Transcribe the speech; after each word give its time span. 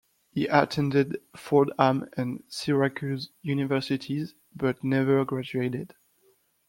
He 0.31 0.47
attended 0.47 1.21
Fordham 1.35 2.09
and 2.17 2.43
Syracuse 2.47 3.29
Universities 3.43 4.33
but 4.55 4.83
never 4.83 5.23
graduated. 5.25 5.93